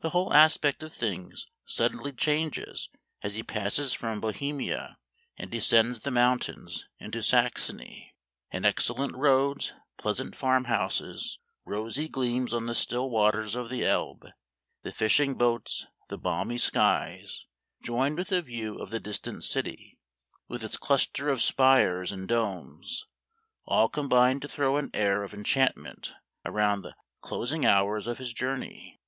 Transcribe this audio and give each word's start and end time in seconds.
The 0.00 0.08
whole 0.16 0.32
aspect 0.32 0.82
of 0.82 0.94
things 0.94 1.46
suddenly 1.66 2.12
changes 2.12 2.88
as 3.22 3.34
he 3.34 3.42
passes 3.42 3.92
from 3.92 4.18
Bohemia 4.18 4.96
and 5.36 5.50
de 5.50 5.58
scends 5.60 6.00
the 6.00 6.10
mountains 6.10 6.88
into 6.98 7.22
Saxony, 7.22 8.14
and 8.50 8.64
excel 8.64 8.96
122 8.96 9.12
Memoir 9.12 9.34
of 9.34 9.54
Washington 9.54 9.68
Irving. 9.68 9.72
lent 9.76 9.76
roads, 9.76 9.88
pleasant 9.98 10.36
farm 10.40 10.64
houses, 10.64 11.38
rosy 11.66 12.08
gleams 12.08 12.54
on 12.54 12.64
the 12.64 12.74
still 12.74 13.10
waters 13.10 13.54
of 13.54 13.68
the 13.68 13.84
Elbe, 13.84 14.30
the 14.84 14.90
fishing 14.90 15.34
boats, 15.34 15.86
the 16.08 16.16
balmy 16.16 16.56
skies, 16.56 17.44
joined 17.82 18.16
with 18.16 18.32
a 18.32 18.40
view 18.40 18.78
of 18.78 18.88
the 18.88 19.00
distant 19.00 19.44
city, 19.44 19.98
with 20.48 20.64
its 20.64 20.78
cluster 20.78 21.28
of 21.28 21.42
spires 21.42 22.10
and 22.10 22.26
domes, 22.26 23.04
all 23.66 23.90
combine 23.90 24.40
to 24.40 24.48
throw 24.48 24.78
an 24.78 24.88
air 24.94 25.22
of 25.22 25.34
enchant 25.34 25.76
ment 25.76 26.14
around 26.46 26.80
the 26.80 26.96
closing 27.20 27.66
hours 27.66 28.06
of 28.06 28.16
his 28.16 28.32
journey. 28.32 28.98